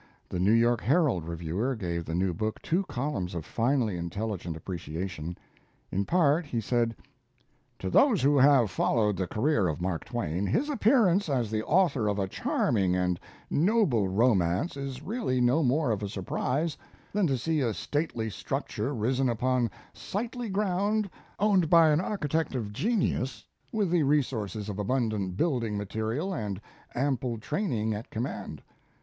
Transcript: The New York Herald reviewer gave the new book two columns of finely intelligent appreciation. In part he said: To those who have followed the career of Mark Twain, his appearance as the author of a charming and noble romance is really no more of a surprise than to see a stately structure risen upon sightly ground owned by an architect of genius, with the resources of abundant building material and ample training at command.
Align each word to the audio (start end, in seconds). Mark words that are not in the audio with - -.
The 0.29 0.39
New 0.39 0.51
York 0.53 0.81
Herald 0.81 1.27
reviewer 1.27 1.75
gave 1.75 2.05
the 2.05 2.15
new 2.15 2.33
book 2.33 2.59
two 2.63 2.83
columns 2.85 3.35
of 3.35 3.45
finely 3.45 3.97
intelligent 3.97 4.57
appreciation. 4.57 5.37
In 5.91 6.05
part 6.05 6.43
he 6.43 6.59
said: 6.59 6.95
To 7.77 7.87
those 7.87 8.23
who 8.23 8.39
have 8.39 8.71
followed 8.71 9.15
the 9.15 9.27
career 9.27 9.67
of 9.67 9.79
Mark 9.79 10.05
Twain, 10.05 10.47
his 10.47 10.71
appearance 10.71 11.29
as 11.29 11.51
the 11.51 11.63
author 11.63 12.07
of 12.07 12.17
a 12.17 12.27
charming 12.27 12.95
and 12.95 13.19
noble 13.51 14.07
romance 14.07 14.75
is 14.75 15.03
really 15.03 15.39
no 15.39 15.61
more 15.61 15.91
of 15.91 16.01
a 16.01 16.09
surprise 16.09 16.75
than 17.13 17.27
to 17.27 17.37
see 17.37 17.61
a 17.61 17.71
stately 17.71 18.27
structure 18.31 18.95
risen 18.95 19.29
upon 19.29 19.69
sightly 19.93 20.49
ground 20.49 21.07
owned 21.37 21.69
by 21.69 21.89
an 21.91 22.01
architect 22.01 22.55
of 22.55 22.73
genius, 22.73 23.45
with 23.71 23.91
the 23.91 24.01
resources 24.01 24.67
of 24.67 24.79
abundant 24.79 25.37
building 25.37 25.77
material 25.77 26.33
and 26.33 26.59
ample 26.95 27.37
training 27.37 27.93
at 27.93 28.09
command. 28.09 28.63